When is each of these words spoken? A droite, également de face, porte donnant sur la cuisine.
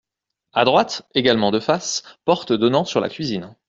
A 0.53 0.65
droite, 0.65 1.03
également 1.13 1.51
de 1.51 1.59
face, 1.59 2.01
porte 2.25 2.51
donnant 2.53 2.85
sur 2.85 3.01
la 3.01 3.07
cuisine. 3.09 3.55